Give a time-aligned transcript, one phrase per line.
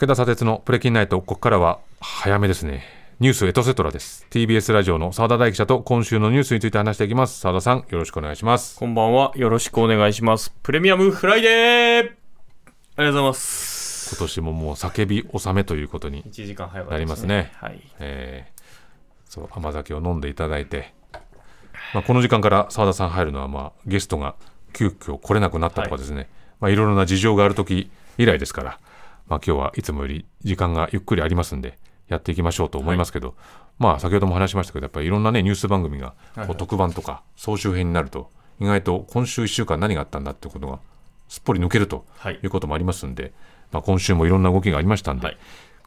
[0.00, 2.84] 武田砂鉄のプレキンナイト、ここからは早めですね。
[3.18, 4.24] ニュースエトセトラです。
[4.30, 7.40] TBS ラジオの澤田大記者と今週のニュースについて話していきます。
[7.40, 8.78] 澤田さん、よろしくお願いします。
[8.78, 9.32] こんばんは。
[9.34, 10.52] よろしくお願いします。
[10.62, 14.14] プレミアムフライデーありがとうございます。
[14.14, 17.80] 今年ももう叫び納めということに、1時間早かったなりますねはい。
[17.98, 18.58] えー
[19.28, 20.94] そう甘酒を飲んでいただいて、
[21.92, 24.36] まあ、この時間から澤田さん入るのは、まあ、ゲストが
[24.72, 26.24] 急遽来れなくなったとかですね、い
[26.60, 28.78] まあ、いろいろな事情がある時以来ですから、
[29.28, 31.78] まあ、今日はいつもより時間がゆっくりありますんで
[32.08, 33.34] やっていきましょうと思いますけど、
[33.78, 40.78] まあ先ほども話しましたけどやっぱりいろんなねニュース番組がはいこう特番とか総集編になると意外と今週1週間何があったんだってことが
[41.28, 43.32] すっぽり抜けるとはいいうこともありますんで、
[43.70, 45.36] まあ、今週もいろんな動きがありましたんで、はい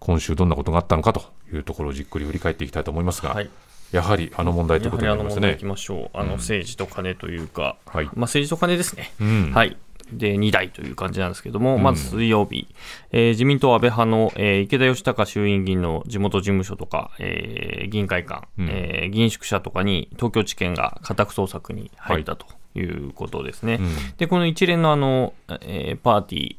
[0.02, 1.22] 今週どんなことがあったのかと
[1.54, 3.50] いうところをじっくり振り返っていきたいと思いますが、はい。
[3.92, 5.66] やはりあの問題ということになりますねりあの問題いき。
[5.66, 6.10] ましょう。
[6.14, 9.14] あの政治と金というか、はいまあ政治と金ですね。
[9.22, 9.78] うんはい。
[10.12, 12.68] で、2台という感じなんですけども、まず水曜日、
[13.12, 18.68] えー自民党安倍派の、えー池田義孝衆院議員の地元事務所とか、えー議員会館、うん。
[18.70, 22.46] えー議員宿舎とかに東京地検が家宅捜索に入ったと
[22.76, 23.76] いうことですね。
[23.80, 23.90] うん。
[24.18, 26.56] で、この一連のあの、えーパーティー、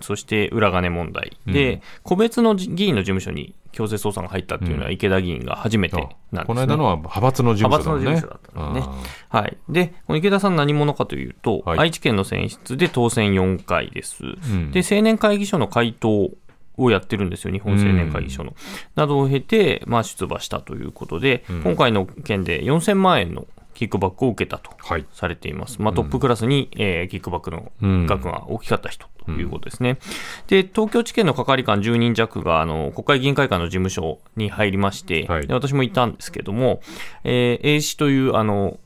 [0.00, 1.36] そして裏金問題。
[1.46, 6.44] で、個別の議員の事務所に強制捜査が入ったっていうのは、池田議員が初めてなんです、ね。
[6.46, 8.00] この間のは派閥の事務所だね。
[8.00, 8.88] 派閥の事務所だったんです
[9.28, 11.78] はい、で、この池田さん、何者かというと、はい。
[11.78, 14.24] 愛知県の選出で当選4回です。
[14.24, 14.70] ん。
[14.72, 16.30] で、青年会議所の回答
[16.78, 18.54] をやってるんですよ、日本青年会議所の。
[18.94, 23.46] などを経て、まあ、出馬したということで、今回の件で4000万円の
[23.78, 25.06] キックバックを受けたとはい。
[25.12, 25.80] されています。
[25.80, 27.70] まあ、トップクラスに、えーキックバックの
[28.08, 29.98] 額が大きかった人ということですね。
[30.48, 36.80] で、東京地検の係官10人弱が、あの、国会議員会館の事務所に入りまして、はいで私もいたんですけども、
[37.22, 38.80] えー、A 氏という、あの、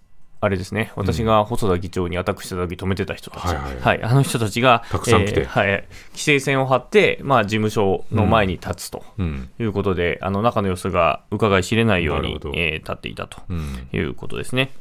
[0.44, 4.02] あれですね、私が細田議長にアタックした時止めてた人たち、はいはい。
[4.02, 5.42] あの人たちが、たくさん来て。
[5.42, 5.68] えーはい、
[6.10, 9.48] 規制線を張って、まあ、事務所の前に立つとうん。
[9.60, 13.88] いうことで、あの中の様子が伺い知れないようにえー立っていたとうん。
[13.92, 14.72] いうことですね。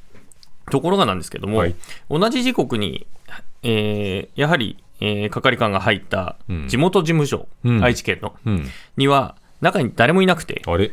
[0.72, 1.75] ところがなんですけども、はい。
[2.09, 3.05] 同じ時刻に、
[3.61, 6.67] えーやはり、えー係官が入ったうん。
[6.69, 7.83] 地元事務所、うん。
[7.83, 8.67] 愛知県の、うん。
[8.97, 10.91] には、中に誰もいなくて、あれ？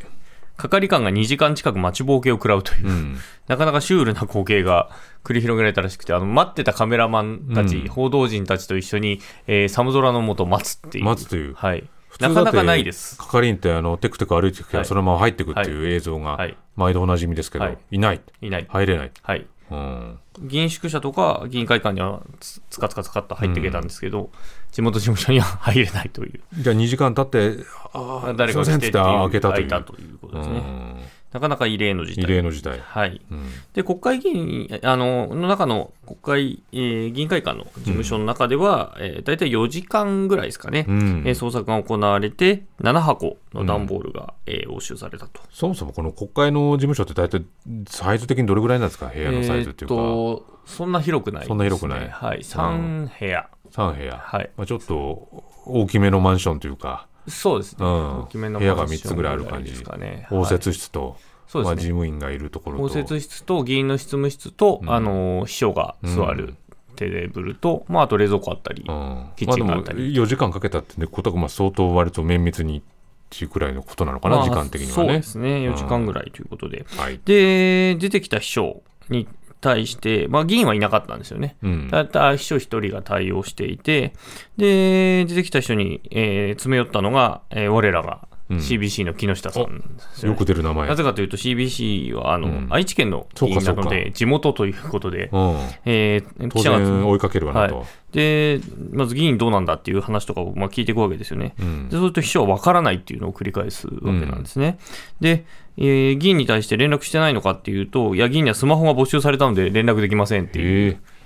[0.59, 3.17] 係官が2時間近く待ちぼうけを食らうという、うん。
[3.47, 4.91] なかなかシュールな光景が
[5.25, 11.05] 繰り広げられたらしくて、あの待ってたカメラマンたち、うん報道陣たちと一緒に、えー寒空の下待つっていう。
[11.05, 11.85] 待つというはい。
[12.21, 13.17] なかなかないです。
[13.17, 18.21] 係員ってあのテクテク歩いてきて、はいそのまま入っていくっていう映像がはい毎度おなじみですけど、はいい、ない。
[18.41, 18.67] いない。
[18.69, 19.13] 入れない。
[19.23, 19.47] はい。
[19.71, 20.19] うん。
[20.41, 24.31] 議員宿舎とか議員会館にはつつかつかつかっと入っていけたんですけど、
[24.73, 26.41] 地元事務所には入れないという。
[26.59, 29.67] じゃあ2時間経って、ああ、誰か来てっていう開けたという。
[29.67, 30.59] 開いたということですね。
[30.59, 31.01] うん
[31.33, 32.25] なかなか異例の事態。
[32.25, 32.81] 異例の事態。
[32.81, 33.21] はい。
[33.31, 33.43] うん
[33.75, 45.41] で、国会議員、あの、の中の国会、えー議員会館の事務所の中では、えー大体4時間ぐらいですかね、うんえー捜索が行われて、7箱の段ボールが、えー押収されたと。
[45.51, 47.45] そもそもこの国会の事務所って大体
[47.89, 49.07] サイズ的にどれぐらいなんですか？
[49.09, 51.49] 部屋のサイズっていうか、えーそんな広くないです、ね。
[51.49, 52.09] そんな広くない？
[52.09, 52.41] はい。
[52.41, 53.49] 3部屋。
[53.71, 54.51] 3部屋、はい。
[54.57, 57.79] まあ、ちょっと大きめのマンションというか、そうですね。
[57.81, 58.21] うん。
[58.23, 60.27] 大きめの部屋が3マンションつぐらいある感じですかね。
[60.31, 60.47] 応はい。
[60.47, 61.19] 接室と、まあ、
[61.49, 61.81] そうですね。
[61.81, 62.85] 事務員がいるところと。
[62.85, 66.55] 応接室と議員の執務室と、あの秘書が座る
[66.97, 69.27] テーブルと、まあ、あと冷蔵庫あったり、うん。
[69.37, 70.15] キッチンがあったり。
[70.15, 72.83] 4時間かけたってことがまあ相当割と綿密にっ
[73.31, 75.19] ていうくらいのことなのかな、まあ時間的にはそうね。
[75.19, 76.87] ですね、4時間ぐらいということで。
[76.97, 77.21] はい。
[77.25, 79.29] で、出てきた秘書に
[79.61, 81.57] 対して、まあ、議員はいなかったんですよね。
[81.63, 84.13] うんただ秘書1人が対応していて、
[84.57, 90.89] で、出てきた人に、えー詰め寄ったのが、えー我らがうん CBC の木下さんですよく出る名前。
[90.89, 97.79] なぜかというと CBC はあの、うん愛知県の議員なので地元ということで、うん、えー当記者が然追いかけるわなと。
[97.79, 98.61] はいで
[98.91, 101.55] まず議員どうなんだっていう話とかをまあ聞いていくわけですよね。
[101.61, 104.79] うんでそうすると秘書は分からないっていうのを繰り返すわけなんですね。
[105.21, 105.45] で、
[105.77, 110.93] えー議員に対して連絡してないのかっていうと、いや、議員にはスマホが没収されたので連絡できませんっていう。
[110.93, 111.18] え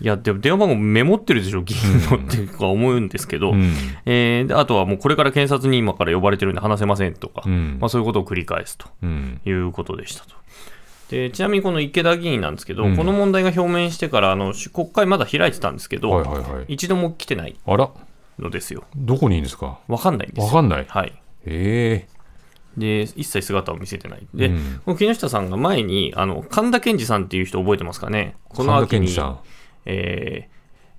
[0.00, 3.72] いや、でも電話番号メモってるでしょ、議員のっていうか思うんですけど、うん
[4.04, 10.34] えーであとはもうこれから検察に今から呼ばれてるんで話せませんとか、うんまあ、そういうことを繰り返すとうんいうことでしたと。
[11.08, 16.64] でちなみにこの池田議員なんですけど、うんこの問題が表明してからあの国会まだ開いてたんですけど、はいはいはい。
[16.68, 17.90] 一度も来てないあら、
[18.38, 18.84] のですよ。
[18.96, 19.78] どこにいるんですか？
[19.88, 20.46] わかんないんですよ。
[20.46, 20.86] わかんない。
[20.86, 21.12] はい。
[21.46, 22.06] え
[22.76, 24.26] で、一切姿を見せてない。
[24.34, 28.36] で、うんこの木下さんが前に、あの、神田健二さんっていう人覚えてますかね？
[28.50, 29.38] この神田秋に健二さん、
[29.86, 30.56] えー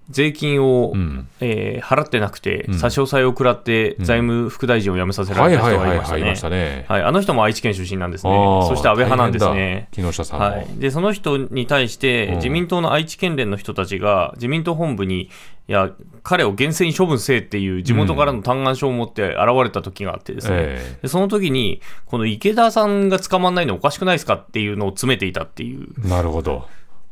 [0.09, 6.15] 税金を、うんえー払ってなくて、ん差し押さえを食らって、財務副大臣を辞めさせらはいれた人はいはいがいましたね。
[6.15, 6.85] はいいましたね。
[6.87, 8.31] はい、あの人も愛知県出身なんですね。
[8.67, 9.89] そして安倍派なんです大ね。
[9.91, 10.45] 木下さんも。
[10.45, 15.29] はい、でその人に対して、うん自民党の愛知県連の人たちが、自民党本部に、い
[15.67, 15.91] や、
[16.23, 25.87] 彼を厳正に処分せえっていう地元からの嘆願書を持って現れた時があってですね、えでその時に、この池田さんが捕まんないのおかしくないですかっていうのを詰めていたっていう。
[26.05, 26.67] えなるほど。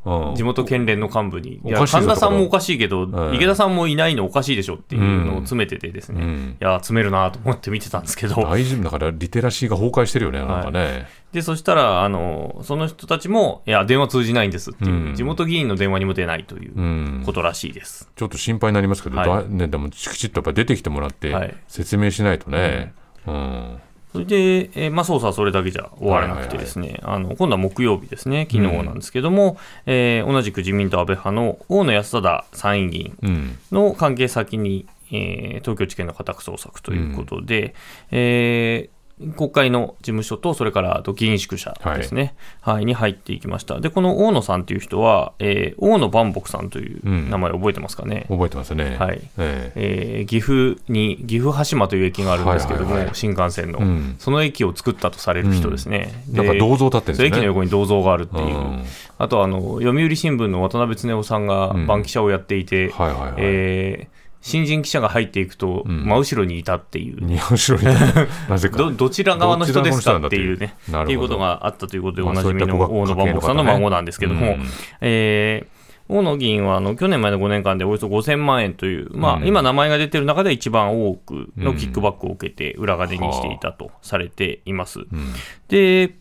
[0.06, 0.36] うん。
[0.36, 3.36] 地元県連の幹部に、いや神田さんもおかしいけど、うん。
[3.36, 6.58] 池田さんもいないのおかしいでしょっていうのを詰めててですね、うん。
[6.62, 11.08] いや、詰めるなと思って見てたんですけど、大事だからリテラシーが崩壊してるよね、なんかね。
[11.34, 15.16] でそしたらあの、その人たちも、いや、電話通じないんですっていう、うん。
[15.16, 17.24] 地元議員の電話にも出ないといううん。
[17.26, 18.10] ことらしいです。
[18.16, 19.28] ちょっと心配になりますけど、はい。
[19.28, 21.56] だね、でもきちっとやっぱ出てきてもらってはい。
[21.68, 22.94] 説明しないとね。
[23.28, 23.80] うん
[24.16, 33.58] それで、えーまあ、捜査はそれだけじゃ終わらなくてですね、あの今度は木曜日ですね、昨日なんですけども、えー同じく自民党安倍派の大野安忠参院議員うん。
[33.72, 37.76] の関係先に、えー東京地検の家宅捜索ということで、
[38.12, 38.95] えー
[39.38, 43.80] 国会の事務所と、それから議員宿舎ですね、はいに入っていきました。
[43.80, 48.26] で、この大野さんという人は、えー大野万博さんといううん名前覚えてますかね？
[48.28, 48.98] 覚えてますね。
[49.00, 56.26] はいええー岐阜に、岐阜羽島という駅があるんですけども、はいはいはい新幹線の、うんその駅を作ったとされる人ですね。
[56.34, 57.28] えなんかで銅像立ってるんですね。
[57.28, 58.84] 駅の横に銅像があるっていう、うん
[59.18, 63.34] あとあの読売新聞の渡辺恒夫さんがうん番記者をやっていて、はいはいはい。
[63.38, 64.15] えー
[64.46, 66.06] 新人記者が入っていくと、ん。
[66.06, 67.94] 真後ろにいたっていう、日本白いな
[68.48, 68.78] なぜか。
[68.78, 70.92] どどちら側の人ですかっていうね、っていう。
[70.92, 71.04] なるほど。
[71.04, 74.64] っていうことがあったということで、おまあなじみの大野万博さんの孫なんですけども、うん。
[75.02, 79.48] えー大野議員はあの去年までの5年間でおよそ5000万円という、まあうん。
[79.48, 85.00] 今、名前が出てる中で一番多くのキックバックを受けて、裏金にしていたとされています。
[85.00, 85.34] うん。
[85.68, 86.14] で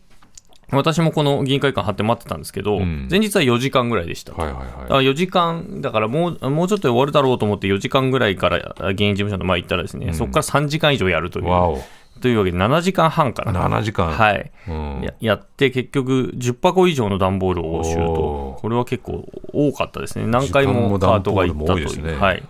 [0.71, 4.41] 私もこの議員会館張って待ってたんですけど、うん前日は4時間ぐらいでしたと。
[4.41, 5.05] はいはいあはい。
[5.05, 11.79] 4時間、だからもうもうちょっとで終わるだろうと思って4時間ぐらいからあ議員事務所の前行ったらですね、うんそこから3時間以上やるという、わお。
[12.21, 13.67] というわけで7時間半かな。
[13.67, 14.11] 7時間。
[14.11, 14.51] はい。
[14.67, 20.25] うんややって結局10箱以上の段ボールを押収おとー、これは結構多かったですね。
[20.25, 22.03] 何回もカートが行ったという。
[22.05, 22.43] ねはい。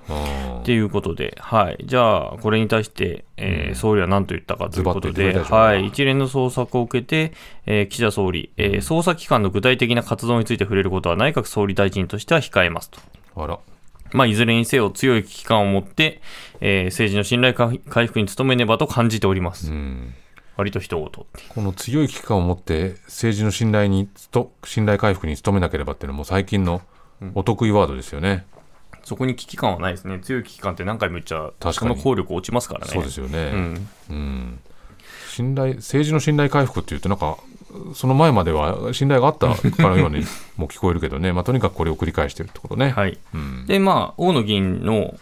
[0.66, 7.34] うんっていうことで、はい、じゃあ、これに対して、えー総理は何と言ったかということで、はい、一連の捜索を受けて、
[7.68, 13.00] えー岸田総理、えー捜査機関の具体的な活動について触れることは内閣総理大臣としては控えますと。
[13.36, 13.60] あら。
[14.12, 16.22] まあ、いずれにせよ強い危機感を持って、
[16.62, 19.72] えー政治の信頼回回復に努めねばと感じております。
[19.72, 20.14] うん
[20.58, 21.26] 割と一言。
[21.50, 26.82] この強い危機感を持って政治の信頼にと信頼回復に努めなければっていうのも最近の
[27.34, 28.46] お得意ワードですよね。
[29.06, 30.20] そこに危機感はないですね。
[30.20, 32.92] 強い危機感って何回も言っちゃ、確かの効力落ちますからね。
[32.92, 33.38] そうですよね。
[33.38, 33.88] うん。
[34.10, 34.60] うん
[35.30, 37.38] 信頼政治の信頼回復っていうとなんか
[37.94, 40.24] その前までは信頼があったかのように
[40.56, 42.92] も聞こえるけどね、まあ、とにかくこれを繰り返してるってことね。
[42.92, 43.18] はい。
[43.34, 45.14] うんで、まあ、大野議員の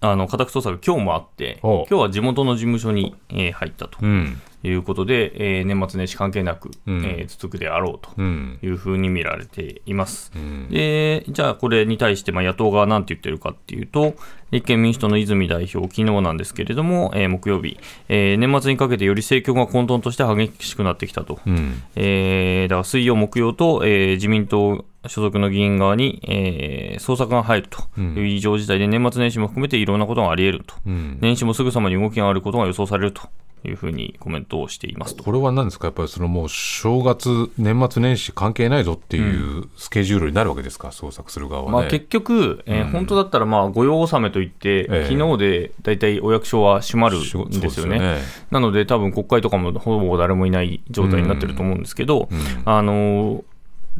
[0.00, 10.32] あの家宅捜索、今日もあって、お今日は地元の事務所に、えー入ったとうんいうことで、えー年末年始関係なく、うんえー続くであろうとうんいうふうに見られています。
[10.34, 14.14] うんでじゃあ、これに対してまあ野党側は何て言ってるかっていうと、
[14.50, 17.78] 立憲民主党の泉代表、昨日なんですけれども、えー木曜日、
[18.08, 21.38] えー年末にかけてより政局が混沌として激しくなってきたと。
[21.46, 28.00] うんえーだから水曜、木曜と、えー自民党所属の議員側に、えー捜索が入ると。
[28.00, 31.18] いう異常事態で、年末年始も含めていろんなことがあり得ると、うん。
[31.20, 33.22] 年始もすぐさまに動きがあることが予想されると。
[33.64, 35.24] いうふうにコメントをしていますと。
[35.24, 35.88] これは何ですか？
[35.88, 39.20] やっぱりそのもう正月年末年始関係ないぞってい
[39.60, 40.88] うスケジュールになるわけですか？
[40.88, 41.78] 捜索する側はね。
[41.78, 42.90] まあ、結局、えーうん。
[42.92, 45.06] 本当だったらまあ御用納めといって、ええ。
[45.10, 47.96] 昨日で大体お役所は閉まるんですよね。
[47.96, 48.18] よね。
[48.52, 52.38] なので、多分国会とかもほぼ誰もいない状態になってると思うんですけど、うん。
[52.64, 53.42] あのー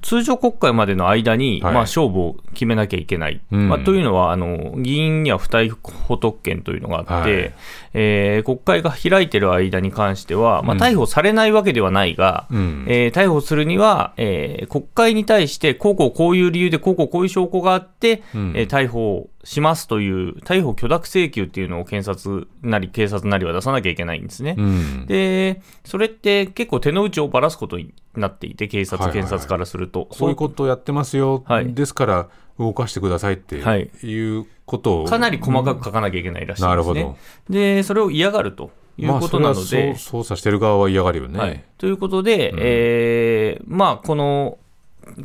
[0.03, 1.75] 通常国会までの間に、はい。
[1.75, 3.69] まあ、勝負を決めなきゃいけない、うん。
[3.69, 7.53] まあ、というのはあの議員には不逮捕特権というのがあって、はい。
[7.95, 10.81] えー国会が開いてる間に関しては、まあ、うん。
[10.81, 12.85] 逮捕されないわけではないが、うん。
[12.89, 18.53] えー逮捕するには、えー国会に対して、こうこうこういう理由で、こうこうこういう証拠があって、うん。
[18.55, 24.55] えー逮捕しますという、逮捕許諾請求っていうのを検察なり警察なりは出さなきゃいけないんですね。
[24.59, 30.07] うんで、それって結構手の内をばらすことになっていて、警察、はいはいはい検察からすると。
[30.13, 32.29] そういうことをやってますよ、はいですから
[32.59, 37.17] 動かしてくださいってはいいうことを、かなり細かく書かなきゃいけないらしいんですねなるほど。。
[37.49, 41.39] で、それを嫌がるということなので、まあ、捜査してる側は嫌がるよね。
[41.39, 44.59] はい、ということで、うんえーまあ、この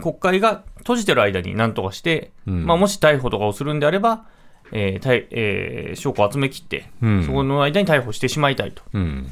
[0.02, 2.66] 国会が閉じてる間に何とかして、うん。
[2.66, 4.26] まあ、もし逮捕とかをするんであれば、
[4.72, 7.24] えー逮えー証拠を集めきって、うん。
[7.26, 9.32] そこの間に逮捕してしまいたいとうん。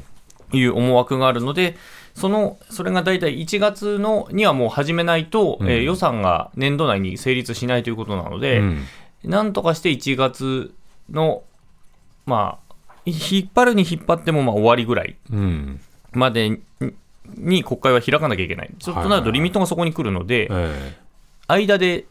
[0.52, 1.76] いう思惑があるので、
[2.14, 5.68] そのそれが大体1月のにはもう始めないと、うん。
[5.70, 8.84] えー予算が年度内に成立しないということなので、うん。
[9.24, 10.74] なんとかして1月
[11.10, 11.42] の、
[12.26, 15.80] まあ、引っ張るに引っ張ってもまあ終わりぐらいうん。
[16.12, 16.60] まで
[17.26, 18.70] にに国会は開かなきゃいけない。
[18.78, 20.96] ちょっとなるとリミットがそこに来るので、え
[21.48, 22.06] 間で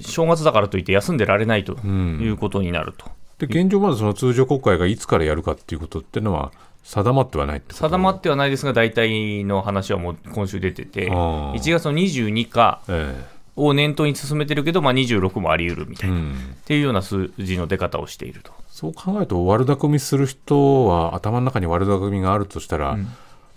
[0.00, 3.06] 正月だからといって休んでられないということになると。
[3.38, 6.50] で現状まだその通常国会がいつからやるかっていうことっていうのは
[6.82, 13.24] 定まってはない定まってはないですが、大体の話はもう今週出てて、あー1月の22日え
[13.56, 16.56] を念頭に進めてるけど、まあ、26もあり得るみたいな、うん。
[16.64, 18.52] ていうような数字の出方をしていると。
[18.68, 23.08] そう考えると悪巧みする人は頭の中に悪巧みがあるとしたら、ん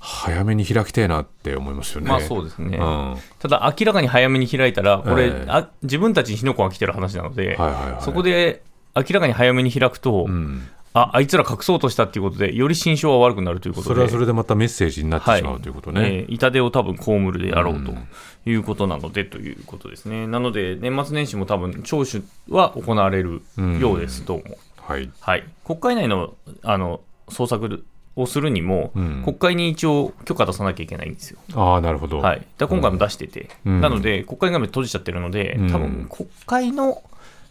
[0.03, 2.09] 早めに開きたいなって思いますよね。
[2.09, 2.75] まあそうですね。
[2.77, 3.17] うん。
[3.37, 8.63] ただ、明らかに早めに開いたら、これ、ええあ自分たちに火の粉が来てる話なので、はいはいはい、そこで
[8.95, 16.01] 明らかに早めに開くと、うん、ああいつら隠そうとしたっていうことで、より心象は悪くなるということで、それはそれでまたメッセージになってしまうということね。
[16.01, 18.07] えー痛手を多分被るであろうとうん。
[18.47, 20.25] いうことなので、ということですね。
[20.25, 23.43] なので、年末年始も多分聴取は行われる
[23.79, 24.57] ようです、どうも。
[24.77, 29.21] はい、はい、国会内のあの捜索をするにも、うん。
[29.23, 31.39] 国会に一応許可出さなきゃいけないんですよ。
[31.55, 32.19] ああなるほど。
[32.19, 33.81] はい、だ今回も出してて、うん。
[33.81, 35.71] なので、国会画面閉じちゃってるので、うん。
[35.71, 37.01] 多分国会の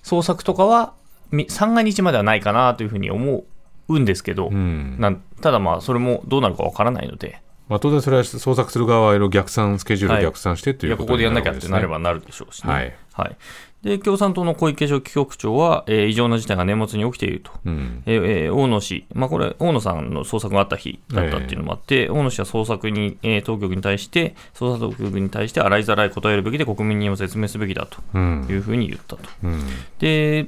[0.03, 0.93] 捜索とかは、
[1.31, 3.45] み三が日まではないかなというふうに思
[3.89, 4.97] うんですけど、うん。
[4.99, 12.73] なんただまあ、それもどうなるかわからないので、まあ、当然それは捜索する側はいろいろ逆算スケジュールを逆算してというこにことこでやんなきゃってなればなるでしょうしね。
[12.73, 12.97] はい。
[13.13, 13.37] はい
[13.83, 17.51] で共産党の小池書記局長は、えー異常な事態が年末に起きていると。
[17.65, 18.03] うん。
[18.05, 28.47] えーえー大野氏、まあ、これ、大野さんの捜索があった日だったっていうのもあって、大野氏は捜索に、えー当局に対して、捜査当局に対して洗いざらい答えるべきで、国民にも説明すべきだとうん。
[28.51, 29.23] いうふうに言ったと。
[29.45, 29.61] うん。
[29.99, 30.47] で、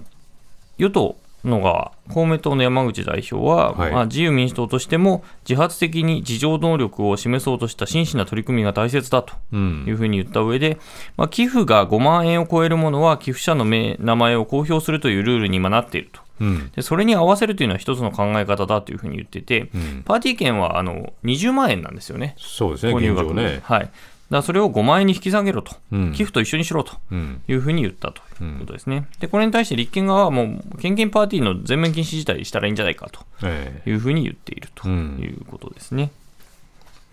[0.76, 3.92] 与党の側、公明党の山口代表は、はい。
[3.92, 9.84] まあ、自由民主党としても、自発的に自浄能力を示そうとした真摯な取り組みが大切だとうん。
[9.86, 10.78] いうふうに言った上で、
[11.16, 16.20] まあ、寄付が5万円を超えるものは、寄付者の名名前を公表するというルールに今なっていると。
[16.40, 16.70] うん。
[16.74, 20.02] でそれに合わせるというのは一つの考え方だというふうに言ってて、うん。
[20.04, 23.60] パーティー券はあの20万円なんですよね、そうですね購入額ね。
[23.62, 23.90] はい、
[24.32, 26.12] だそれを5万円に引き下げろと、うん。
[26.12, 26.94] 寄付と一緒にしろと。
[27.10, 27.42] うん。
[27.46, 29.06] いうふうに言ったということですね。
[29.20, 33.20] でこれに対して立憲側はもう、献金パーティーの全面禁止自体したらいいんじゃないかと。
[33.44, 33.90] ええ。
[33.90, 35.18] いうふうに言っているとうん。
[35.20, 36.10] いうことですね。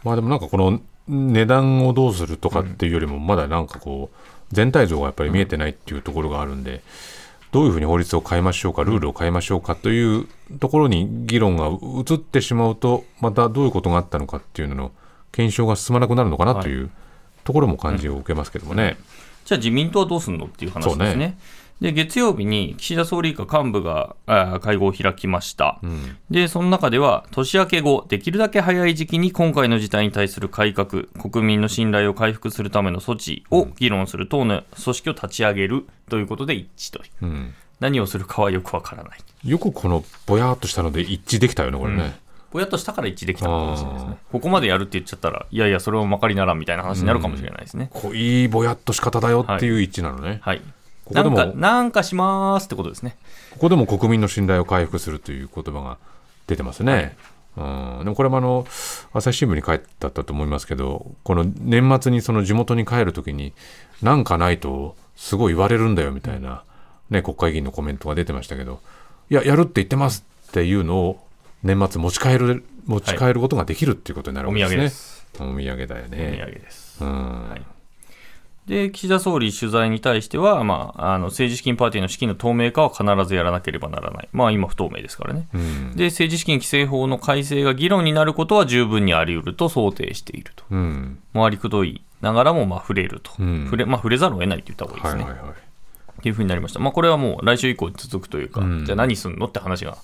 [0.04, 4.16] まあでもなんかこの値段をどうするとかっていうよりもまだなんかこう
[4.52, 6.82] 全体像がやっぱり見えてないっていうところがあるんで
[7.52, 10.28] どういうふうに法律を変えましょうかルールを変えましょうかという
[10.60, 14.92] ところに議論が移ってしまうとまたどういうことがあったのかっていうのの
[15.32, 16.92] 検証が進まなくなるのかなという
[17.50, 18.96] ところも感じを受けますけどもね。
[19.44, 21.36] じゃあ自民党はどうするのっていう話ですね。
[21.82, 24.16] で月曜日に岸田総理以下幹部が
[24.60, 25.80] 会合を開きました。
[25.82, 37.26] うんで、その中では、年明け後、できるだけ早い時期に今回の事態に対する改革、国民の信頼を回復するための措置を議論する党の組織を立ち上げるということで一致という。
[37.26, 39.20] うん何をするかはよくわからない。
[39.46, 42.20] よくこのぼやっとしたので一致できたよねこれね。
[42.52, 44.18] ぼやっとしたから一致できたのかもしれないですね。
[44.32, 47.90] ここまでやるって言っちゃったら、いやいや、それはまかりならんみたいな話になるかもしれないですね。
[47.94, 50.40] こういいぼやっと仕方だよっていう一致なのね。
[50.42, 50.62] はい。
[51.06, 53.16] ここでもなんか、なんかしますってことですね。
[53.52, 55.98] ここでも国民の信頼を回復するという言葉が
[56.48, 57.16] 出てますね。
[57.58, 58.66] うん、でもこれもあの
[59.12, 63.54] 朝日新聞に書いてあったと思いますけどこの年末にその地元に帰るときに
[64.02, 66.64] なんかないとすごい言われるんだよみたいな、
[67.10, 68.80] ね、国会議員のコメントが出てましたけど
[69.30, 71.28] いややるって言ってますっていうのを
[71.64, 74.84] 年末持ち帰る持ち帰ることができるっていうことになるわけです産ね。
[74.84, 75.28] です。
[75.36, 76.44] お土産だよお土ね。
[76.44, 77.04] 産です。
[77.04, 77.62] うんはい
[78.70, 95.24] で岸田総理取材に対しては、まあ、あの政治資金パーティーの資金の透明化は必ずやらなければならない、まあ、今、不透明ですからね、うんで政治資金規正法の改正が議論になることは十分にあり得ると想定していると、うん回りくどいながらもまあ触れると、うん触れまあ、触れざるを得ないと言った方がいいですね。
[95.24, 95.58] はいはいはい。
[96.20, 99.98] っていうふうになりました、まあ、これはもう来週以降に続くというか、うんじゃあ何すんのって話が、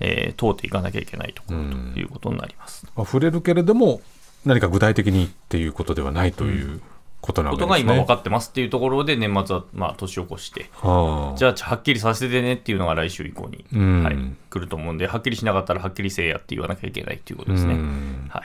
[0.00, 2.86] えー通っていかなきゃいけないところうんということになります。
[2.96, 4.00] まあ、触れるけれども
[4.44, 6.80] 何か具体的にっていうことではないという
[7.20, 7.66] ことなですね。
[7.66, 10.70] が今分かってますっていうところで年末はまあ年を越して。
[10.74, 11.38] はあ。
[11.38, 14.02] じゃあはっきりさせてねっていうのが来週以降に、うん。
[14.02, 14.16] はい、
[14.50, 17.74] 来ると思うんではっきりしなかったらはっきりせえやって言わなきゃいけないっていうことですね。
[17.74, 18.26] うん。
[18.28, 18.42] はい。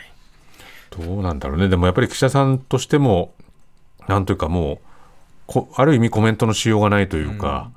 [0.92, 1.68] どうなんだろうね。
[1.68, 3.34] でもやっぱり岸田さんとしても
[4.08, 4.78] なんというかもう
[5.46, 7.72] こある意味コメントのしようがないというか、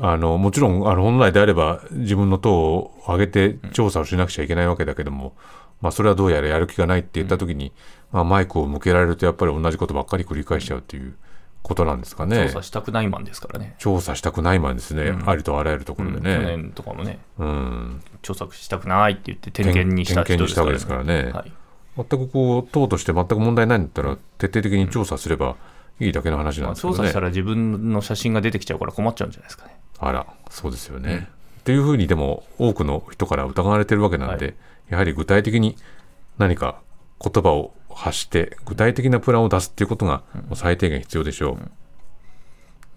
[0.00, 5.34] あのもちろんあの本来であれば自分の党を挙げて調査をしなくちゃいけないわけだけども、
[5.80, 7.72] まあ、それはどうやらやる気がないって言った時に、
[8.12, 11.16] まあ、マイクを向けられるとやっぱり同じことばっかり繰り返しちゃうっていう
[11.62, 12.46] ことなんですかね。
[12.46, 13.74] 調査したくないマンですからね。
[13.78, 21.30] 調査したくないマンですね、ありとあらゆるところで去ね、年とかもね、うん、調査したくないって言って点検にした人点検にしたわけですからね。
[21.32, 21.52] はい。
[21.96, 25.56] 全くこう党として全く問題ないんだったら徹底的に調査すれば
[25.98, 29.77] いいだけの話なんまあ、ですけどね、調査したら自分の写真が出てきちゃうから困っちゃうんじゃないですかね。
[29.98, 31.24] あらそうですよね、うん、っ
[31.64, 34.54] ていうふうにでも多くの人から疑われてるわけなんで、はい、
[34.90, 35.76] やはり具体的に
[36.38, 36.80] 何か
[37.20, 40.22] 言葉を発して具体的なプランを出すっていうことが
[40.54, 41.54] 最低限必要でしょう。
[41.54, 41.70] うん。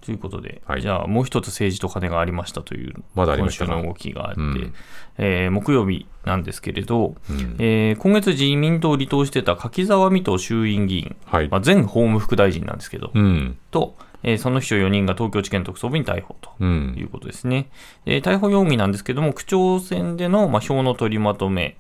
[0.02, 4.74] ということで、はい、じゃあもう一つ政治と金がありましたという今週の動きがあって、うん、
[5.20, 17.70] えー、木曜日なんですけれど、うん、えー、今月自民党を離党してた柿沢水戸衆院議員、はい、まあ、前法務副大臣なんですけど、うん、と、えー、その秘書4人が東京地検特捜部に逮捕ということですね。
[18.06, 21.78] うん、逮捕容疑なんですけども、区長選での、まあ、票の取りまとめ、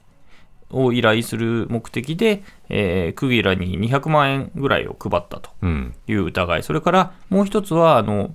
[0.73, 5.51] を依頼する目的で、えー、区議らに200万円ぐらいを配ったと
[6.07, 8.33] いう疑い、うん、それからもう一つは、あの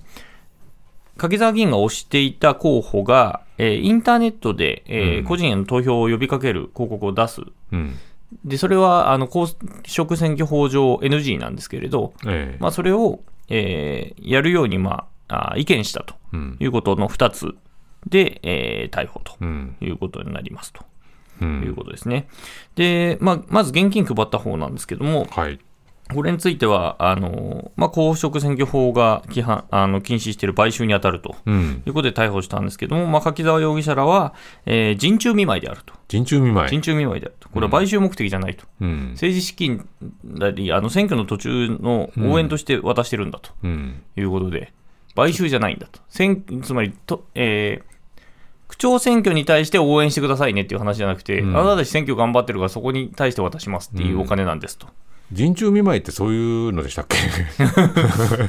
[1.17, 7.41] 柿沢議員が推していた候補が、えー、インターネットで、えー、うん、個人への投票を呼びかける広告を出す。
[7.71, 7.95] うん。
[8.43, 9.47] でそれはあの公
[9.85, 12.57] 職選挙法上 NG なんですけれど、え。
[12.59, 16.15] まあ、それを、えー、やるように、まあ、あ意見したと
[16.59, 17.55] いうことの2つ
[18.07, 19.43] で、えー、逮捕と
[19.83, 20.85] いうことになりますと。
[21.39, 22.27] ということですね。
[22.75, 25.59] で、まあ、まず現金配った方なんですけども、はい、
[26.13, 31.35] これについては、あのまあ、公職選挙法が規範あの禁止している買収に当たると
[31.85, 34.33] いうことで逮捕したんですけども、うん、まあ、柿沢容疑者らは、
[34.65, 35.93] えー、人中見舞いであると。
[36.07, 37.49] 人中見舞い人中見舞いであると。
[37.49, 38.65] これは買収目的じゃないと。
[38.81, 39.87] うん、政治資金
[40.23, 43.51] なり、あの選挙の途中の応援として渡してるんだと
[44.15, 44.73] いうことで、
[45.15, 45.99] 買収じゃないんだと。
[46.09, 47.97] つまりと、えー
[48.67, 54.87] 区長選挙に対して応援してくださいねっていう話じゃなくて、うん、あなたたち選挙頑張ってるから、そこに対して渡しますっていうお金なんですと。
[55.33, 57.17] 陣中見舞いってそういうのでしたっけ？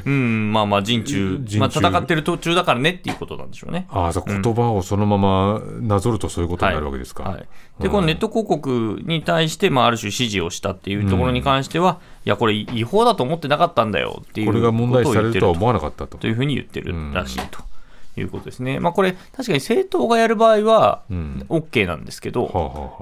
[0.05, 3.85] うん、まあまあ陣中、まあ、戦ってる途中だからねっていうことなんでしょうね。
[3.89, 7.23] ああ、そう言葉をそのままなぞるとそういうことになるわけですか。
[7.23, 7.47] はい、はい、
[7.83, 16.17] で、このネット広告に対して、まあ、ある種指示をしたっていうところに関しては、うん、いや、これ違法だと思ってなかったんだよっていうこれが問題視されるとは思わなかったと。
[16.17, 17.59] というふうに言ってるらしいと。
[18.23, 18.79] うんいうことですね。
[18.79, 22.45] まあ、これ、確かに政党がやる場合は OK なんですけど、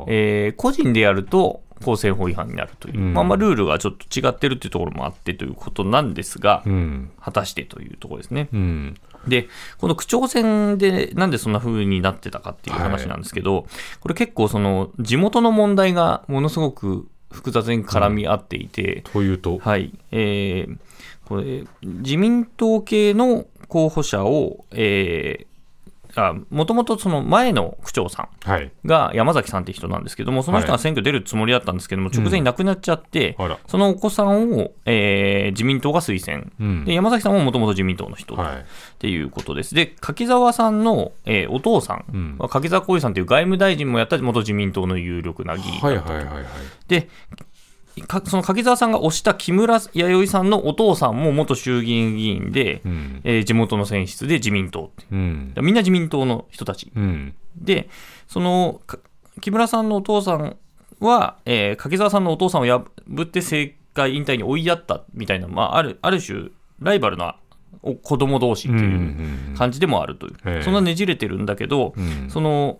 [0.07, 8.50] うんえー、個人でやると公選法違反になるという、うん、まあ、まあルールがちょっと違ってるっていうところもあってということなんですが、うん、果たしてというところですね。
[8.51, 8.95] うん、
[9.27, 9.47] で、
[9.77, 13.65] この区長選でなんでそんな風になってたかっていう話なんですけど、はい、
[14.00, 19.93] これ結構その地元の問題がものすごく複雑に絡み合っていて、というと、はい。
[20.12, 20.77] えー、
[21.25, 38.38] これ自民党系の候補者を、えー、もともとその前の区長さんが山崎さんって人なんですけども、その人が選挙出るつもりだったんですけども、直前に亡くなっちゃって、うん、そのお子さんを、えー、自民党が推薦、うん、で山崎さんももともと自民党の人っ
[38.97, 39.75] ていうことです。
[39.75, 42.06] で、柿沢さんの、えー、お父さん、
[42.39, 45.80] うん、柿沢浩二さんという外務大臣もやった元自民党の有力な議員
[46.88, 47.10] で
[48.25, 55.15] その柿沢さんが推した木村弥生さんのお父さんも元衆議院議員で、うん、えー、地元の選出で自民党、う。
[55.15, 57.89] ん、みんな自民党の人たち、うん、で
[58.27, 58.81] その
[59.41, 60.57] 木村さんのお父さん
[60.99, 62.86] は、えー、柿沢さんのお父さんを破
[63.21, 67.38] って政界引退に追いやったみたいな、まあ、あるある種ライバルな
[67.81, 71.93] 子供同士っていう感じでもあるという、そんなねじれてるんだけど、
[72.27, 72.79] その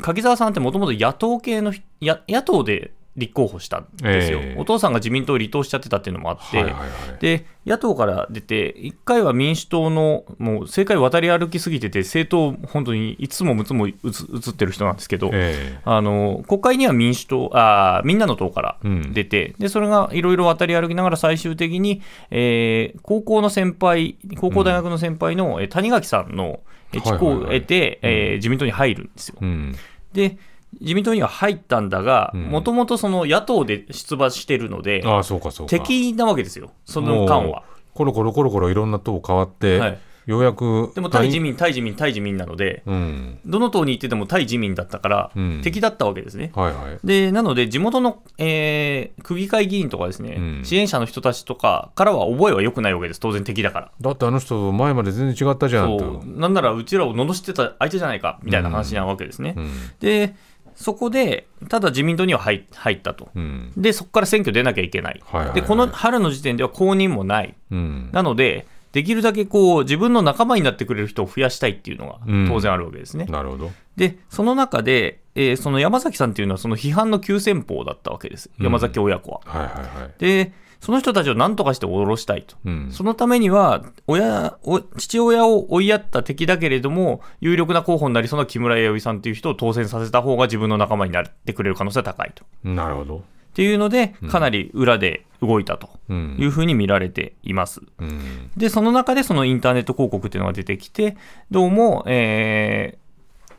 [0.00, 18.78] 柿沢さんってもともと野党系の野党で立候補したんですよ、えー、お父さんが自民党を離党しちゃってたっていうのもあって、はいはいはい、で野党から出て、1回は民主党の、もう政界渡り歩きすぎてて、政党、本当にいつもむつも映ってる人なんですけど、えー、あの国会には民主党あ、みんなの党から
[19.12, 29.36] 出て、うん、でそれがいろいろ渡り歩きながら、最終的に、えー、高校の先輩、高校大学の先輩の、うん、谷垣さんの地を得て、え自民党に入るんですよ。
[29.40, 29.76] うん、
[30.12, 30.36] で
[30.80, 35.70] 自民党には入ったんだが、もともとその野党で出馬してるので、あそうかそうか。
[35.70, 37.64] 敵なわけですよ、その間は。
[37.94, 46.52] コロコロコロコロいろんな党変わって、はい、ようやくでも対自民、対自民、対自民なので、うん、どの党に行ってても対自民だったから、うん、敵だったわけですね。
[46.54, 53.90] はいはい、でなので、地元の、えー、区議会議員とかですね、うん、支援者の人たちとかからは覚えは良くないわけです、当然敵だから。
[54.00, 56.22] だってあの人、前まで全然違ったじゃんと。
[56.24, 59.56] なんならうちらを罵ってた相手じゃないかみたいな話なわけですね。
[60.00, 60.34] で
[60.74, 65.22] そこで、ただ自民党には入入ったと、うん、でそこから選挙出なきゃいけない、
[65.54, 73.24] でこの春の時点では公認もない、うん、なので、できるだけこう自分の仲間になってくれる人を増やしたいっていうのが当然あるわけですね。
[73.26, 73.70] うん、なるほど。
[73.96, 79.40] で、その中で、えー、その山崎さんっていうのは、その批判の急先鋒だったわけです、山崎親子は。
[79.46, 84.58] はいはいはい、でその人たちを何とかして下ろしたいと、うん、そのためには親
[84.98, 92.44] 父親を追いやった敵だけれども、有力な候補になりそうな木村弥生さんという人を当選させた方が自分の仲間になってくれる可能性は高いと。
[92.64, 93.18] なるほど。
[93.18, 93.20] っ
[93.54, 95.88] ていうので、かなり裏で動いたと。
[96.08, 96.36] うん。
[96.38, 97.80] いうふうに見られています。
[97.98, 98.50] うん。
[98.56, 101.16] で、その中でそのインターネット広告っていうのが出てきて、
[101.50, 103.02] どうも、えー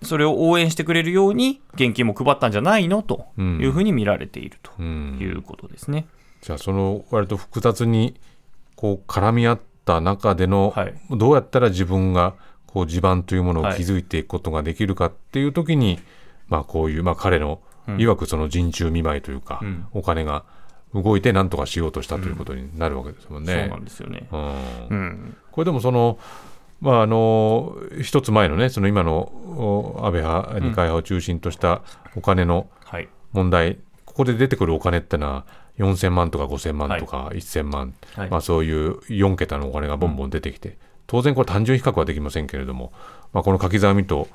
[0.06, 3.04] それを応援してくれるように現金も配ったんじゃないの？
[3.04, 5.18] というふうに見られているとうん。
[5.22, 6.08] いうことですね。
[6.44, 8.20] じゃあその割と複雑に
[8.76, 12.36] こう絡み合った中での、はいどうやったら自分が
[12.68, 16.00] こう地盤というものを築いていくことができるかっていう時に、
[16.50, 17.62] まあこういう、まあ、彼の
[17.98, 20.44] いわくその人中見舞いというか、うんお金が
[20.94, 23.68] 動いて何とかしようとしたということになるわけですもんそうね。
[23.68, 24.28] なんですよね。
[24.32, 24.48] うん
[24.90, 25.38] うん。
[25.52, 26.20] これでもその、
[26.82, 31.82] まあ、あの一つ前のねその今のお安倍派二階派を中心とした
[32.16, 33.08] お金のはい。
[33.32, 35.46] 問題、ここで出てくるお金ってのは
[35.78, 38.30] 4000万とか5000万とか1000万、はい。
[38.30, 42.92] まあ、そういう4桁のお金がボンボン出てきて、当然これ単純比較はできませんけれども、
[43.34, 44.28] まあ、この柿沢水戸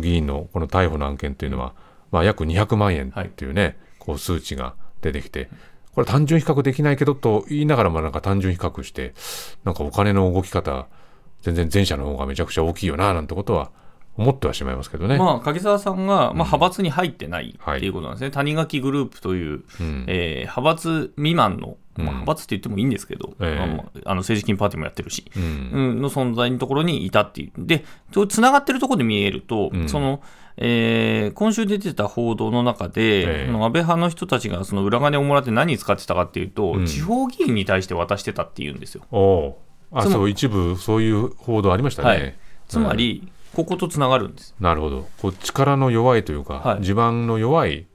[0.00, 1.74] 議員のこの逮捕の案件というのは、
[2.10, 5.48] まあ、約200万円っていうね、こう数値が出てきて。
[5.94, 9.12] これ単純比較できないけどと言いながらもなんか単純比較して
[9.64, 10.86] なんかお金の動き方
[11.42, 13.72] 全然前者の方がめちゃくちゃ大きいよななんてことは
[14.16, 15.16] 思ってはしまいますけどね。
[15.18, 20.04] まあ、柿沢さんが、まあ、派閥に入ってないっていうことなんですね、谷垣グループという、うん。
[20.08, 22.04] えー派閥未満の、うん。
[22.04, 25.42] まあ、派閥って言ってもいいんですけど、あの政治金パーティーもやってるし、うん。
[25.42, 27.84] うんの存在のところにいたっていう、で、
[28.28, 29.88] つながってるところで見えると、うん。
[29.88, 30.22] その
[30.56, 33.46] えー今週出てた報道の中で、ええ。
[33.46, 36.86] その安倍派の人たちがその裏金をもらって何に使ってたかっていうと、うん。
[36.86, 39.56] 地方議員に対して渡してたっていうんですよ。
[39.92, 42.08] あそう一部そういう報道ありましたね。
[42.08, 42.34] はい。
[42.68, 44.54] つまり、こことつながるんです。
[44.60, 45.08] なるほど。
[45.20, 46.84] こう力の弱いというか、はい。
[46.84, 47.86] 地盤の弱い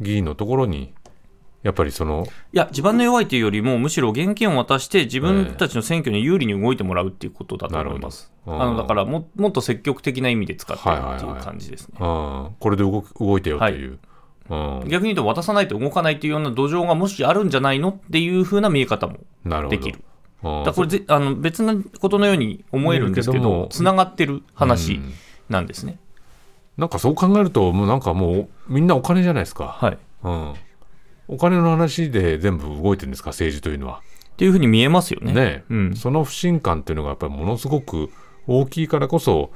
[0.00, 0.94] 議員のところに
[1.64, 8.30] やっぱりそのいや、地盤の弱いというよりも、むしろ現金を渡して、自分たちの選挙に有利に動いてもらうっていうことだと思います。
[8.44, 8.70] なるほど。
[8.70, 11.42] あのだからも、もっと積極的な意味で使ってるっていうはいはいはい。
[11.42, 11.94] 感じですね。
[11.98, 12.48] うん。
[12.60, 13.98] これで動く動いてよという、
[14.50, 14.80] うん。
[14.88, 19.78] 逆に言うと、渡さないと動かないっていうような土壌がもしあるんじゃないのっていう風な見え方もなるほど。
[19.78, 20.04] できる。
[20.44, 25.12] うんだこれぜあの別なことのように思えるんですけどつながってる話うん
[25.48, 25.98] なんですね。
[26.76, 29.92] なんかそう考えるともうなんかもうみんなお金じゃないですか、はい。
[29.92, 30.54] っうん、
[31.28, 34.00] お金の話で全部動いてるんですか政治というのは
[34.36, 35.32] ていうふうに見えますよね。
[35.32, 35.96] ね、うん。
[35.96, 38.10] その不信感っていうのがやっぱりものすごく
[38.46, 39.52] 大きいからこそ、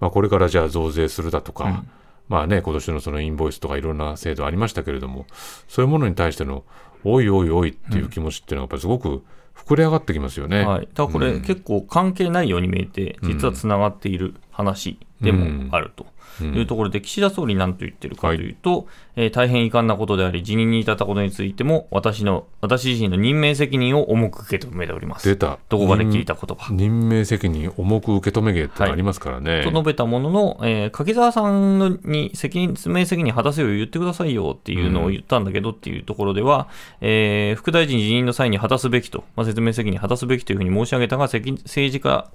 [0.00, 1.90] まあ、これからじゃあ増税するだとか、うん
[2.28, 5.26] まあね今年のそのインボイスとかいろんな制度ありましたけれども
[5.68, 6.64] そういうものに対しての
[7.04, 9.22] おいおいおいっていう気持ちっていうのがやっぱりすごく
[9.54, 10.64] 膨れ上がってきますよね。
[10.64, 11.42] はい、だからこれ、うん。
[11.42, 16.04] 結構関係ないように見えて、実はつながっている話でもあると。
[16.04, 16.12] うん。
[16.54, 25.28] いうところで、岸田総理何と言ってるかというと、えー大変遺憾なことであり、辞任に至ったことについても、私の私自身の任命責任を重く受け止めております。
[25.28, 25.58] 出た。
[25.68, 26.72] どこかで聞いた言葉。
[26.72, 29.62] 任命責任重く受け止め芸ってのありますからね。
[29.62, 36.68] と述べたものの、えー柿沢さんのに責任、説明責任果たせよ言ってくださいよっていうのを言ったんだけどっていうところでは、
[37.02, 42.30] えー副大臣辞任の際に果たすべきと、まあ、説明責任果たすべきというふうに申し上げたが、責政治家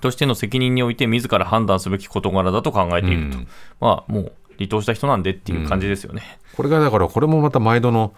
[0.00, 3.38] としての責任において自ら判断すべき事柄だと考えていると。
[3.38, 3.48] うん
[3.80, 6.38] まあ、もう離党した人なんでっていう感じですよね。
[6.56, 8.14] これがだからこれもまた毎度の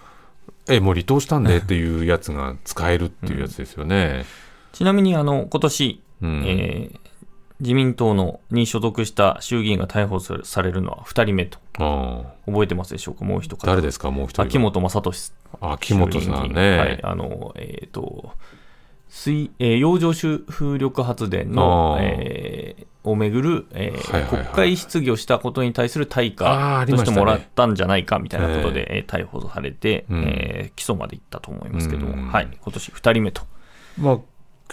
[0.68, 4.24] えもう離党したんでっていうやつが使えるっていうやつですよね。
[4.72, 6.98] ちなみに、あの、今年、うんえー
[7.60, 11.58] 自民党のに所属した衆議院が逮捕されるのは2人目と。
[12.46, 13.24] 覚えてますでしょうか？
[13.24, 13.66] もう一方。
[13.66, 14.12] 誰ですか？
[14.12, 16.78] もう一人は秋元正俊秋元さんね。
[16.78, 18.30] はい、あの、えっ、と、
[19.08, 29.06] 水、えー洋上風力発電のえーをめぐる、えーはいはいはい国会質疑をしたことに対する対価としてもらったんじゃないかみたいなことで、えー。
[29.06, 30.24] 逮捕されて、うん。
[30.24, 32.28] えー起訴までいったと思いますけども、うん。
[32.28, 33.42] はい、今年2人目と。
[33.98, 34.18] まあ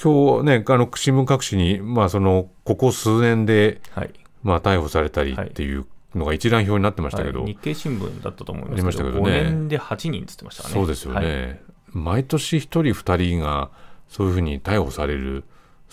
[0.02, 4.12] 今日ねあの新聞各紙にまあそのここ数年ではい。
[4.43, 7.54] まあ逮捕されたりっていうのが一覧表になってましたけど、はい。
[7.54, 9.32] 日経新聞だったと思いますありまけど、したけどね。
[9.32, 10.74] 5年で8人っつってましたね。
[10.74, 11.60] そうですよね、はい。
[11.91, 13.71] 毎年一人二人が
[14.10, 15.44] そういうふうに逮捕される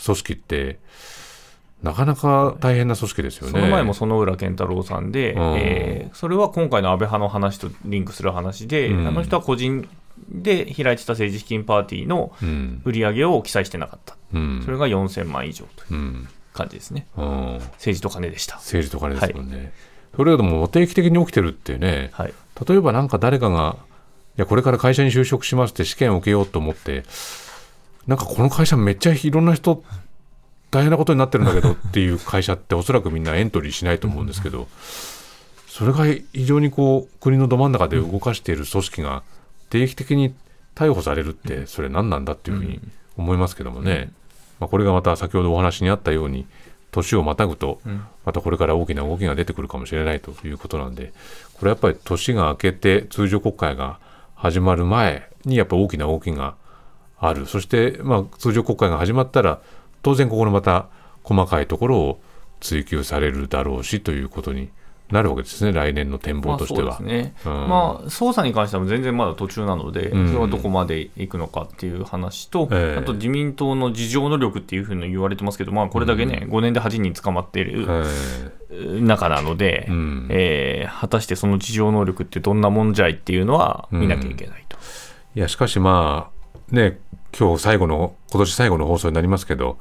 [0.03, 0.79] 組織って
[1.83, 3.53] なかなか大変な組織ですよね。
[3.53, 5.55] その前も園浦健太郎さんで、うん。
[5.57, 9.07] えーそれは今回の安倍派の話とリンクする話で、うん。
[9.07, 9.89] あの人は個人
[10.29, 12.83] で開いてた政治資金パーティーのうん。
[12.85, 14.63] 売り上げを記載してなかった、うん。
[14.65, 16.29] それが4000万以上といううん。
[16.53, 17.55] 感じですね、うん。
[17.75, 18.57] 政治と金でした。
[18.57, 19.73] 政治と金ですもんね。
[20.15, 22.35] それがでも定期的に起きてるってね、はい、
[22.69, 23.79] 例えばなんか誰かが、
[24.37, 27.05] いや、これから会社に就職しますって試験を受けようと思って、
[28.07, 29.83] なんかこの会社めっちゃいろんな人、
[30.71, 34.69] 大変なことになってるんだけどっていう会社っておそらくみんなエントリーしないと思うんですけど、
[35.69, 39.23] それが非常にこう国のど真ん中で動かしている組織が
[39.71, 40.35] 定期的に
[40.75, 42.81] 逮捕されるって、それ何なんだっていうふうに
[43.17, 44.11] 思いますけどもね、
[44.59, 46.47] まあ、これがまた先ほどお話にあったように、
[46.91, 48.05] 年をまたぐと、うん。
[48.25, 51.13] またこれから大きな動きが出てくるかもしれないということなんで、
[51.55, 53.99] これやっぱり年が明けて通常国会が
[54.35, 56.55] 始まる前にやっぱ大きな動きが
[57.23, 57.47] ある。
[57.47, 59.61] そしてまあ通常国会が始まったら
[60.03, 60.89] 当然ここのまた
[61.23, 62.21] 細かいところを
[62.61, 64.71] 追及されるだろうしということに
[65.13, 66.93] なるわけですね、来年の展望としては。
[66.93, 67.35] まあ、ね。
[67.45, 77.87] うん、まあ、捜査に関しては全然まだ途中なので、それはどこまでいくのかっていう話と、うん、あと自民党の自浄能力っていうふうに言われてますけど、まあ、これだけね、うん、5年で8人捕まっている
[79.03, 84.79] 中なので、うん、えー、果たしてその自浄能力ってどんなもんじゃいっていうのは見なきゃいけないと。
[85.35, 86.42] いやしかしまあ
[86.73, 86.99] ね
[87.39, 89.79] 今日最後の今年最後の放送になりますけど、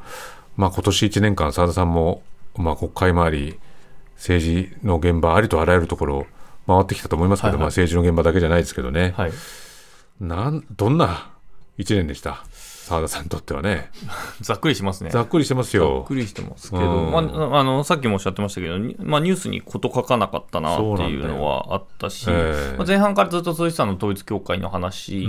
[0.55, 2.21] まあ、今年1年間澤田さんも、
[2.55, 3.59] まあ、国会周り
[4.15, 6.25] 政治の現場ありとあらゆるところを
[6.67, 9.31] 回ってきたと思いますけど、はいはい、まあ、政治の現場だけじゃないですけどね、はい、
[10.19, 11.31] なんどんな
[11.77, 12.45] 1年でした？
[12.91, 13.89] 澤田さんにとってはね。
[14.41, 15.09] ざっくりしますね。
[15.11, 15.99] ざっくりしてますよ。
[15.99, 25.21] ざっくりしてますけど、うん、まあ、あのさっきもおっしゃってましたけど、まあ、ニュースにこと書かなかったなっていうのはあったし、えー、まあ、前半からずっと鈴木さんの統一教会の話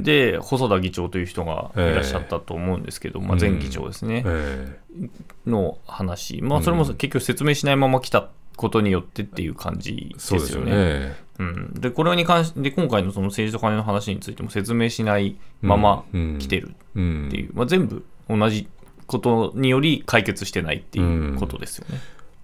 [0.00, 5.10] で、うん、細田議長という人がいらっしゃったと思うんですけど、えー、まあ、前議長ですね、えー、
[5.50, 10.70] の話、まあ、それも結局説明しないまま来たことによってっていう感じですよね。
[10.72, 11.16] よね。
[11.38, 18.68] うん、でこれに関して今回のその政治と金の話についても説明しないまま来てるっていう、まあ、全部同じ
[19.06, 22.00] ことにより解決してないっていうことですよね。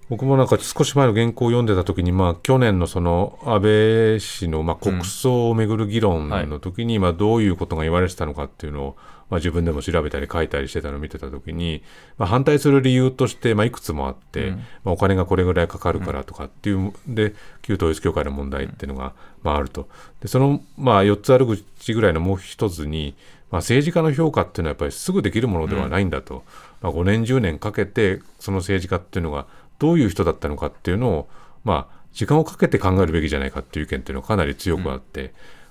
[0.08, 8.96] 僕もなんか少し前の原稿を読んでた時に、まあ、去年のその安倍氏のまあ国葬をめぐる議論の時に、まあどういうことが言われてたのかっていうのを、
[9.30, 11.82] まあ、自分でも調べたり書いたりしてたのを見てた時に、
[12.18, 19.88] まあ、反対する理由として、まあ、いくつもあって、うん、まあ、お金がこれぐらいかかるからとかっていう、で旧統一教会の問題っていうのが、まあ、あると。
[20.20, 23.14] でその、まあ、4つある口ぐらいのもう一つに、
[23.50, 26.42] まあ、政治家の評価っていうのはやっぱりすぐできるものではないんだと、うん、
[26.82, 29.46] まあ、5年10年かけてその政治家っていうのが
[29.78, 31.28] どういう人だったのかっていうのを、
[31.64, 35.28] まあ、時間をかけて考えるべきじゃないかっていう意見っていうのがかなり強くあって、うん、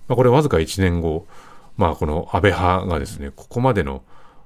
[0.10, 1.26] まあ、これわずか1年後
[1.78, 4.04] まあ、この安倍派がですね、ここまでの、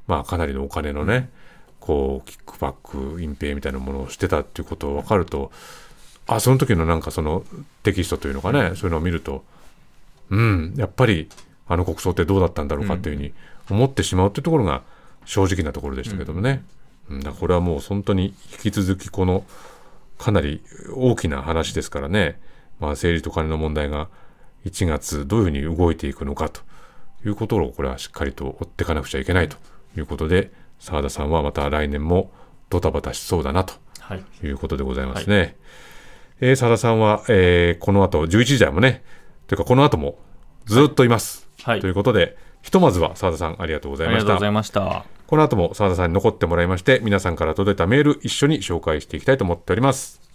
[0.07, 1.29] まあ、かなりのお金のね、
[1.79, 5.51] こう、キックバック、隠蔽みたいなものをしてたっていうことを分かると、
[6.25, 7.43] あ、その時のなんかその
[7.83, 9.43] テキストというのかね、そういうのを見ると、
[10.29, 11.29] うん、やっぱり
[11.67, 13.33] あの国葬ってどうだったんだろうかっていうふうに
[13.69, 14.83] 思ってしまうっていうところが
[15.25, 16.49] 正直なところでしたけどもね。
[16.51, 16.65] うん、
[17.09, 19.43] だこれはもう本当に引き続きこの
[20.17, 20.61] かなり
[20.93, 22.39] 大きな話ですからね、
[22.79, 24.09] まあ、政治と金の問題が
[24.65, 26.61] 1月どういうふうに動いていくのかと
[27.25, 29.57] いうことをこれはしっかりと追っていかなくちゃいけないと
[29.95, 32.31] いうことで澤田さんはまた来年も
[32.69, 33.73] ドタバタしそうだなと
[34.43, 35.37] いうことでございますね。
[35.37, 35.55] はい、
[36.41, 39.03] えー、澤田さんは、えー、この後11時台もね
[39.47, 40.19] というかこの後も
[40.65, 41.47] ずっといます。
[41.63, 44.19] はい、ということでひとまずは澤田さんありがとうございました。
[44.19, 45.16] ありがとうございました。
[45.27, 50.26] この後も澤田さんに残ってもらいまして皆さんから届いたメール一緒に紹介していきたいと思っております。